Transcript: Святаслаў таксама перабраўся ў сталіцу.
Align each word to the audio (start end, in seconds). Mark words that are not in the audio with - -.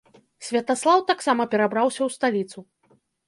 Святаслаў 0.45 1.03
таксама 1.11 1.47
перабраўся 1.53 2.01
ў 2.07 2.17
сталіцу. 2.17 2.59